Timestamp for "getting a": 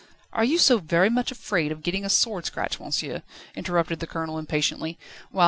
1.83-2.09